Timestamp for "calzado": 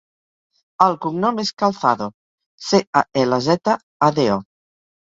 1.63-2.09